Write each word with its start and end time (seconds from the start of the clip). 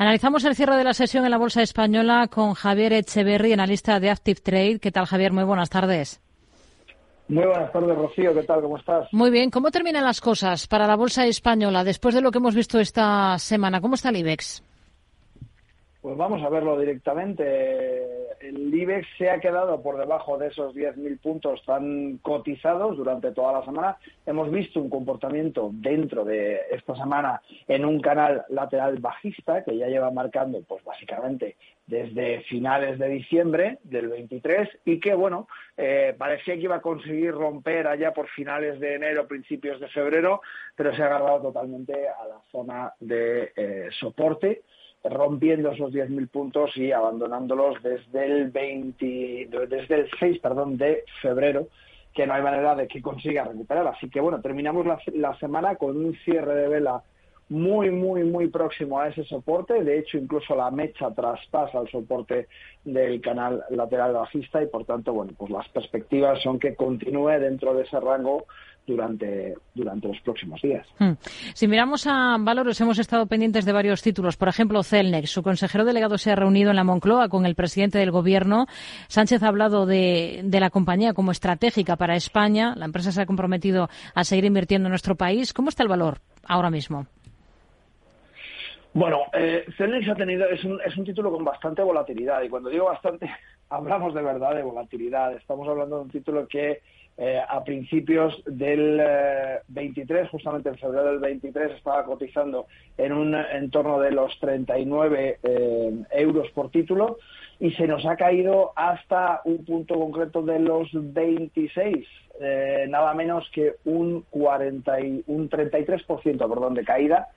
Analizamos 0.00 0.44
el 0.44 0.54
cierre 0.54 0.76
de 0.76 0.84
la 0.84 0.94
sesión 0.94 1.24
en 1.24 1.32
la 1.32 1.38
Bolsa 1.38 1.60
Española 1.60 2.28
con 2.28 2.54
Javier 2.54 2.92
Echeverry, 2.92 3.52
analista 3.52 3.98
de 3.98 4.10
Active 4.10 4.40
Trade. 4.40 4.78
¿Qué 4.78 4.92
tal, 4.92 5.06
Javier? 5.06 5.32
Muy 5.32 5.42
buenas 5.42 5.70
tardes. 5.70 6.22
Muy 7.26 7.44
buenas 7.44 7.72
tardes, 7.72 7.98
Rocío. 7.98 8.32
¿Qué 8.32 8.44
tal? 8.44 8.62
¿Cómo 8.62 8.78
estás? 8.78 9.08
Muy 9.10 9.32
bien. 9.32 9.50
¿Cómo 9.50 9.72
terminan 9.72 10.04
las 10.04 10.20
cosas 10.20 10.68
para 10.68 10.86
la 10.86 10.94
Bolsa 10.94 11.26
Española 11.26 11.82
después 11.82 12.14
de 12.14 12.20
lo 12.20 12.30
que 12.30 12.38
hemos 12.38 12.54
visto 12.54 12.78
esta 12.78 13.36
semana? 13.40 13.80
¿Cómo 13.80 13.96
está 13.96 14.10
el 14.10 14.18
IBEX? 14.18 14.62
Pues 16.00 16.16
vamos 16.16 16.40
a 16.44 16.48
verlo 16.48 16.78
directamente. 16.78 18.07
El 18.40 18.72
IBEX 18.74 19.06
se 19.16 19.30
ha 19.30 19.40
quedado 19.40 19.82
por 19.82 19.98
debajo 19.98 20.38
de 20.38 20.48
esos 20.48 20.74
10.000 20.74 21.20
puntos 21.20 21.62
tan 21.64 22.18
cotizados 22.18 22.96
durante 22.96 23.32
toda 23.32 23.52
la 23.52 23.64
semana. 23.64 23.96
Hemos 24.26 24.50
visto 24.50 24.80
un 24.80 24.90
comportamiento 24.90 25.70
dentro 25.72 26.24
de 26.24 26.60
esta 26.70 26.94
semana 26.94 27.42
en 27.66 27.84
un 27.84 28.00
canal 28.00 28.44
lateral 28.48 28.98
bajista 28.98 29.64
que 29.64 29.76
ya 29.76 29.88
lleva 29.88 30.10
marcando, 30.10 30.62
pues 30.62 30.84
básicamente 30.84 31.56
desde 31.86 32.42
finales 32.42 32.98
de 32.98 33.08
diciembre 33.08 33.78
del 33.82 34.08
23 34.08 34.68
y 34.84 35.00
que, 35.00 35.14
bueno, 35.14 35.48
eh, 35.76 36.14
parecía 36.18 36.54
que 36.54 36.60
iba 36.60 36.76
a 36.76 36.82
conseguir 36.82 37.32
romper 37.32 37.86
allá 37.86 38.12
por 38.12 38.28
finales 38.28 38.78
de 38.78 38.94
enero, 38.94 39.26
principios 39.26 39.80
de 39.80 39.88
febrero, 39.88 40.42
pero 40.76 40.94
se 40.94 41.02
ha 41.02 41.06
agarrado 41.06 41.40
totalmente 41.42 41.94
a 42.08 42.26
la 42.26 42.40
zona 42.52 42.92
de 43.00 43.52
eh, 43.56 43.88
soporte 43.98 44.62
rompiendo 45.08 45.70
esos 45.70 45.92
10.000 45.92 46.28
puntos 46.28 46.76
y 46.76 46.92
abandonándolos 46.92 47.82
desde 47.82 48.24
el 48.24 48.50
20, 48.50 49.48
desde 49.68 49.94
el 49.94 50.10
6 50.18 50.38
perdón, 50.40 50.76
de 50.76 51.04
febrero, 51.20 51.68
que 52.14 52.26
no 52.26 52.34
hay 52.34 52.42
manera 52.42 52.74
de 52.74 52.88
que 52.88 53.02
consiga 53.02 53.44
recuperar. 53.44 53.86
Así 53.86 54.08
que 54.08 54.20
bueno, 54.20 54.40
terminamos 54.40 54.86
la, 54.86 54.98
la 55.14 55.38
semana 55.38 55.76
con 55.76 55.96
un 55.96 56.14
cierre 56.24 56.54
de 56.54 56.68
vela 56.68 57.02
muy, 57.48 57.90
muy, 57.90 58.24
muy 58.24 58.48
próximo 58.48 59.00
a 59.00 59.08
ese 59.08 59.24
soporte. 59.24 59.82
De 59.82 59.98
hecho, 59.98 60.18
incluso 60.18 60.54
la 60.54 60.70
mecha 60.70 61.10
traspasa 61.14 61.80
el 61.80 61.88
soporte 61.88 62.48
del 62.84 63.20
canal 63.20 63.64
lateral 63.70 64.12
bajista 64.12 64.62
y, 64.62 64.66
por 64.66 64.84
tanto, 64.84 65.12
bueno, 65.12 65.32
pues 65.36 65.50
las 65.50 65.68
perspectivas 65.68 66.42
son 66.42 66.58
que 66.58 66.74
continúe 66.74 67.38
dentro 67.40 67.74
de 67.74 67.84
ese 67.84 67.98
rango 68.00 68.46
durante, 68.88 69.54
durante 69.74 70.08
los 70.08 70.20
próximos 70.20 70.60
días. 70.62 70.86
Hmm. 70.98 71.12
Si 71.54 71.68
miramos 71.68 72.06
a 72.06 72.36
valores, 72.40 72.80
hemos 72.80 72.98
estado 72.98 73.26
pendientes 73.26 73.64
de 73.64 73.72
varios 73.72 74.02
títulos. 74.02 74.36
Por 74.36 74.48
ejemplo, 74.48 74.82
Celnex. 74.82 75.30
Su 75.30 75.42
consejero 75.42 75.84
delegado 75.84 76.18
se 76.18 76.32
ha 76.32 76.36
reunido 76.36 76.70
en 76.70 76.76
la 76.76 76.84
Moncloa 76.84 77.28
con 77.28 77.46
el 77.46 77.54
presidente 77.54 77.98
del 77.98 78.10
Gobierno. 78.10 78.66
Sánchez 79.08 79.42
ha 79.42 79.48
hablado 79.48 79.86
de, 79.86 80.40
de 80.44 80.60
la 80.60 80.70
compañía 80.70 81.12
como 81.12 81.30
estratégica 81.30 81.96
para 81.96 82.16
España. 82.16 82.74
La 82.76 82.86
empresa 82.86 83.12
se 83.12 83.20
ha 83.20 83.26
comprometido 83.26 83.88
a 84.14 84.24
seguir 84.24 84.46
invirtiendo 84.46 84.88
en 84.88 84.92
nuestro 84.92 85.16
país. 85.16 85.52
¿Cómo 85.52 85.68
está 85.68 85.82
el 85.82 85.88
valor 85.88 86.20
ahora 86.44 86.70
mismo? 86.70 87.06
Bueno, 88.98 89.26
eh, 89.32 89.64
ha 89.78 90.14
tenido, 90.16 90.48
es 90.48 90.64
un, 90.64 90.80
es 90.84 90.96
un 90.96 91.04
título 91.04 91.30
con 91.30 91.44
bastante 91.44 91.82
volatilidad 91.82 92.42
y 92.42 92.48
cuando 92.48 92.68
digo 92.68 92.86
bastante, 92.86 93.30
hablamos 93.70 94.12
de 94.12 94.22
verdad 94.22 94.56
de 94.56 94.64
volatilidad. 94.64 95.34
Estamos 95.34 95.68
hablando 95.68 95.98
de 95.98 96.02
un 96.02 96.10
título 96.10 96.48
que 96.48 96.80
eh, 97.16 97.40
a 97.48 97.62
principios 97.62 98.42
del 98.44 99.00
23, 99.68 100.24
eh, 100.24 100.28
justamente 100.28 100.70
en 100.70 100.78
febrero 100.78 101.12
del 101.12 101.20
23, 101.20 101.76
estaba 101.76 102.04
cotizando 102.04 102.66
en 102.96 103.12
un 103.12 103.36
entorno 103.36 104.00
de 104.00 104.10
los 104.10 104.36
39 104.40 105.38
euros 106.10 106.50
por 106.50 106.72
título 106.72 107.18
y 107.60 107.70
se 107.74 107.86
nos 107.86 108.04
ha 108.04 108.16
caído 108.16 108.72
hasta 108.74 109.42
un 109.44 109.64
punto 109.64 109.94
concreto 109.94 110.42
de 110.42 110.58
los 110.58 110.88
26, 110.92 112.04
nada 112.88 113.14
menos 113.14 113.48
que 113.52 113.74
un, 113.84 114.22
40 114.30 115.00
y, 115.02 115.22
un 115.28 115.48
33% 115.48 116.48
perdón, 116.48 116.74
de 116.74 116.84
caída 116.84 117.28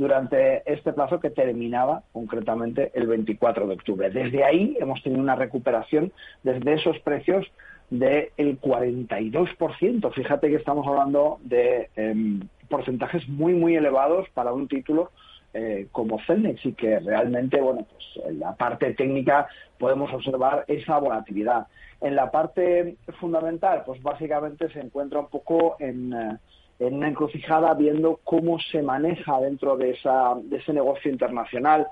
durante 0.00 0.62
este 0.64 0.94
plazo 0.94 1.20
que 1.20 1.28
terminaba 1.28 2.04
concretamente 2.12 2.90
el 2.94 3.06
24 3.06 3.66
de 3.66 3.74
octubre. 3.74 4.08
Desde 4.08 4.42
ahí 4.44 4.74
hemos 4.80 5.02
tenido 5.02 5.20
una 5.20 5.36
recuperación 5.36 6.10
desde 6.42 6.72
esos 6.72 6.98
precios 7.00 7.46
del 7.90 8.30
42%. 8.38 10.12
Fíjate 10.14 10.48
que 10.48 10.56
estamos 10.56 10.86
hablando 10.86 11.38
de 11.42 11.90
em, 11.96 12.40
porcentajes 12.70 13.28
muy, 13.28 13.52
muy 13.52 13.76
elevados 13.76 14.26
para 14.30 14.54
un 14.54 14.68
título 14.68 15.10
eh, 15.52 15.88
como 15.92 16.18
Celnex 16.20 16.64
y 16.64 16.72
que 16.72 16.98
realmente, 17.00 17.60
bueno, 17.60 17.86
pues 17.90 18.26
en 18.26 18.40
la 18.40 18.54
parte 18.54 18.94
técnica 18.94 19.48
podemos 19.78 20.10
observar 20.14 20.64
esa 20.66 20.96
volatilidad. 20.96 21.66
En 22.00 22.16
la 22.16 22.30
parte 22.30 22.96
fundamental, 23.18 23.82
pues 23.84 24.02
básicamente 24.02 24.70
se 24.70 24.80
encuentra 24.80 25.20
un 25.20 25.28
poco 25.28 25.76
en... 25.78 26.14
Eh, 26.14 26.38
en 26.80 26.94
una 26.94 27.08
encrucijada 27.08 27.74
viendo 27.74 28.20
cómo 28.24 28.58
se 28.58 28.82
maneja 28.82 29.38
dentro 29.40 29.76
de, 29.76 29.90
esa, 29.90 30.34
de 30.42 30.56
ese 30.56 30.72
negocio 30.72 31.10
internacional, 31.10 31.86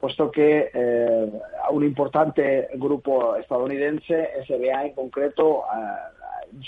puesto 0.00 0.30
que 0.30 0.70
eh, 0.72 1.32
un 1.70 1.84
importante 1.84 2.68
grupo 2.74 3.34
estadounidense, 3.36 4.30
SBA 4.46 4.86
en 4.86 4.94
concreto, 4.94 5.64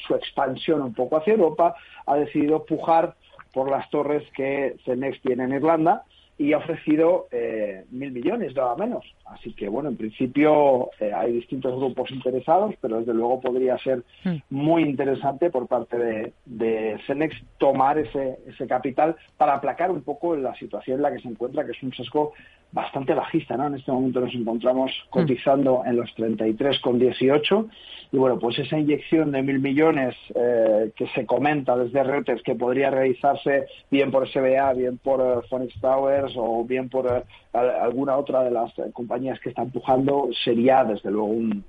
su 0.06 0.14
expansión 0.14 0.82
un 0.82 0.92
poco 0.92 1.16
hacia 1.16 1.32
Europa, 1.32 1.76
ha 2.06 2.16
decidido 2.16 2.64
pujar 2.64 3.14
por 3.52 3.70
las 3.70 3.88
torres 3.90 4.24
que 4.34 4.76
Cenex 4.84 5.20
tiene 5.22 5.44
en 5.44 5.52
Irlanda 5.52 6.04
y 6.40 6.54
ha 6.54 6.56
ofrecido 6.56 7.26
eh, 7.30 7.84
mil 7.90 8.12
millones, 8.12 8.56
nada 8.56 8.74
menos. 8.74 9.04
Así 9.26 9.52
que, 9.52 9.68
bueno, 9.68 9.90
en 9.90 9.98
principio 9.98 10.88
eh, 10.98 11.12
hay 11.14 11.32
distintos 11.32 11.76
grupos 11.76 12.10
interesados, 12.10 12.74
pero 12.80 12.98
desde 12.98 13.12
luego 13.12 13.42
podría 13.42 13.76
ser 13.76 14.04
hmm. 14.24 14.36
muy 14.48 14.84
interesante 14.84 15.50
por 15.50 15.66
parte 15.66 15.98
de, 15.98 16.32
de 16.46 16.98
Cenex 17.06 17.36
tomar 17.58 17.98
ese, 17.98 18.38
ese 18.46 18.66
capital 18.66 19.16
para 19.36 19.56
aplacar 19.56 19.90
un 19.90 20.00
poco 20.00 20.34
la 20.34 20.54
situación 20.54 20.96
en 20.96 21.02
la 21.02 21.12
que 21.12 21.20
se 21.20 21.28
encuentra, 21.28 21.66
que 21.66 21.72
es 21.72 21.82
un 21.82 21.92
sesgo 21.92 22.32
bastante 22.72 23.14
bajista, 23.14 23.56
¿no? 23.56 23.66
En 23.66 23.74
este 23.74 23.90
momento 23.92 24.20
nos 24.20 24.34
encontramos 24.34 24.90
hmm. 24.90 25.10
cotizando 25.10 25.82
en 25.84 25.96
los 25.96 26.10
33,18 26.16 27.68
y 28.12 28.16
bueno, 28.16 28.38
pues 28.38 28.58
esa 28.58 28.78
inyección 28.78 29.30
de 29.30 29.42
mil 29.42 29.60
millones 29.60 30.16
eh, 30.34 30.90
que 30.96 31.06
se 31.08 31.24
comenta 31.26 31.76
desde 31.76 32.02
Reuters 32.02 32.42
que 32.42 32.56
podría 32.56 32.90
realizarse 32.90 33.66
bien 33.88 34.10
por 34.10 34.28
SBA, 34.28 34.72
bien 34.72 34.98
por 34.98 35.20
uh, 35.20 35.42
Phoenix 35.48 35.80
Towers 35.80 36.34
o 36.36 36.64
bien 36.64 36.88
por 36.88 37.06
uh, 37.06 37.22
alguna 37.56 38.16
otra 38.16 38.42
de 38.42 38.50
las 38.50 38.72
compañías 38.92 39.38
que 39.38 39.50
está 39.50 39.62
empujando 39.62 40.28
sería 40.44 40.82
desde 40.82 41.10
luego 41.10 41.28
un, 41.28 41.64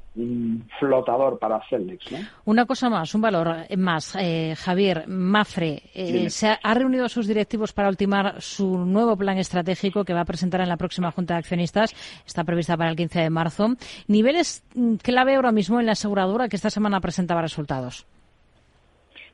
flotador 0.78 1.40
para 1.40 1.62
Celnex. 1.70 2.12
¿no? 2.12 2.18
Una 2.44 2.66
cosa 2.66 2.90
más, 2.90 3.16
un 3.16 3.22
valor 3.22 3.56
más. 3.78 4.14
Eh, 4.20 4.56
Javier, 4.58 5.06
Mafre 5.08 5.84
eh, 5.94 6.30
se 6.30 6.50
ha, 6.50 6.60
ha, 6.62 6.74
reunido 6.74 7.06
a 7.06 7.10
sus 7.10 7.28
directivos 7.28 7.72
para 7.72 7.88
ultimar 7.88 8.42
su 8.42 8.80
nuevo 8.80 9.16
plan 9.16 9.38
estratégico 9.38 10.04
que 10.04 10.14
va 10.14 10.22
a 10.22 10.26
presentar 10.26 10.60
en 10.60 10.68
la 10.68 10.76
próxima 10.76 10.91
Junta 11.12 11.36
de 11.36 11.40
Accionistas. 11.40 11.94
Está 12.26 12.44
prevista 12.44 12.78
para 12.78 12.90
el 12.90 12.96
15 12.96 13.20
de 13.20 13.30
marzo. 13.30 13.70
Niveles 14.08 14.64
mm, 14.76 14.96
clave 14.96 15.36
ahora 15.36 15.52
mismo 15.52 15.80
en 15.80 15.86
la 15.86 15.94
aseguradora 15.94 16.50
que 16.50 16.56
esta 16.56 16.70
semana 16.70 17.00
presentaba 17.00 17.42
resultados. 17.42 18.06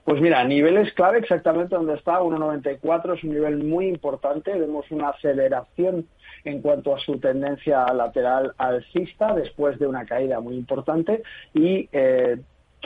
Pues 0.07 0.22
mira, 0.22 0.41
niveles 0.45 0.94
clave 0.94 1.19
exactamente 1.19 1.75
donde 1.75 1.95
está, 1.95 2.22
1,94 2.22 3.18
es 3.18 3.23
un 3.25 3.31
nivel 3.31 3.62
muy 3.62 3.88
importante, 3.88 4.57
vemos 4.57 4.90
una 4.90 5.09
aceleración 5.09 6.07
en 6.45 6.62
cuanto 6.62 6.95
a 6.95 7.00
su 7.00 7.19
tendencia 7.19 7.85
lateral 7.88 8.53
alcista 8.57 9.34
después 9.34 9.78
de 9.79 9.85
una 9.85 10.06
caída 10.06 10.39
muy 10.39 10.56
importante 10.56 11.24
y 11.53 11.89
eh, 11.91 12.38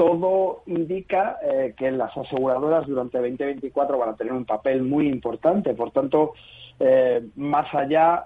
todo 0.01 0.63
indica 0.65 1.37
eh, 1.43 1.75
que 1.77 1.91
las 1.91 2.17
aseguradoras 2.17 2.87
durante 2.87 3.19
2024 3.19 3.99
van 3.99 4.09
a 4.09 4.15
tener 4.15 4.33
un 4.33 4.45
papel 4.45 4.81
muy 4.81 5.07
importante. 5.07 5.75
Por 5.75 5.91
tanto, 5.91 6.33
eh, 6.79 7.21
más 7.35 7.71
allá 7.71 8.25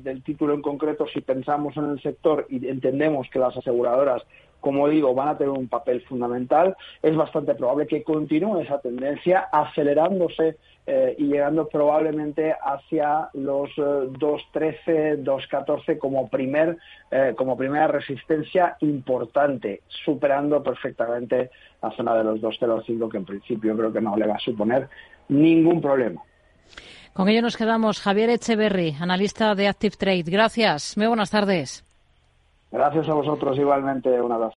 del 0.00 0.24
título 0.24 0.54
en 0.54 0.60
concreto, 0.60 1.06
si 1.06 1.20
pensamos 1.20 1.76
en 1.76 1.84
el 1.90 2.02
sector 2.02 2.48
y 2.50 2.66
entendemos 2.66 3.28
que 3.30 3.38
las 3.38 3.56
aseguradoras 3.56 4.24
como 4.64 4.88
digo, 4.88 5.14
van 5.14 5.28
a 5.28 5.36
tener 5.36 5.50
un 5.50 5.68
papel 5.68 6.00
fundamental. 6.00 6.74
Es 7.02 7.14
bastante 7.14 7.54
probable 7.54 7.86
que 7.86 8.02
continúe 8.02 8.60
esa 8.60 8.80
tendencia 8.80 9.40
acelerándose 9.52 10.56
eh, 10.86 11.14
y 11.18 11.24
llegando 11.24 11.68
probablemente 11.68 12.54
hacia 12.62 13.28
los 13.34 13.70
2.13, 13.76 14.74
eh, 14.86 15.16
2.14 15.18 15.98
como, 15.98 16.28
primer, 16.28 16.78
eh, 17.10 17.34
como 17.36 17.58
primera 17.58 17.88
resistencia 17.88 18.78
importante, 18.80 19.82
superando 20.04 20.62
perfectamente 21.04 21.50
la 21.82 21.90
zona 21.90 22.14
de 22.14 22.24
los 22.24 22.40
2.05 22.40 23.10
que 23.10 23.16
en 23.16 23.24
principio 23.24 23.76
creo 23.76 23.92
que 23.92 24.00
no 24.00 24.16
le 24.16 24.26
va 24.26 24.34
a 24.36 24.38
suponer 24.38 24.88
ningún 25.28 25.80
problema. 25.80 26.22
Con 27.12 27.28
ello 27.28 27.42
nos 27.42 27.56
quedamos. 27.56 28.00
Javier 28.00 28.30
Echeverry, 28.30 28.96
analista 29.00 29.54
de 29.54 29.68
Active 29.68 29.96
Trade. 29.96 30.24
Gracias. 30.26 30.96
Muy 30.96 31.06
buenas 31.06 31.30
tardes. 31.30 31.84
Gracias 32.72 33.08
a 33.08 33.14
vosotros 33.14 33.56
igualmente. 33.56 34.20
Un 34.20 34.32
abrazo. 34.32 34.52